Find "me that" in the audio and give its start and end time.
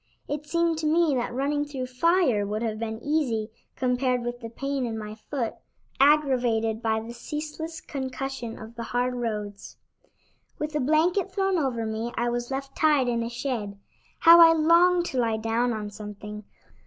0.87-1.31